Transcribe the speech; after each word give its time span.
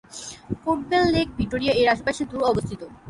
Port 0.63 0.81
Bell 0.89 1.05
Lake 1.15 1.27
Victoria 1.37 1.73
এর 1.81 1.87
আশপাশে 1.95 2.23
দূরে 2.29 2.45
অবস্থিত। 2.51 2.81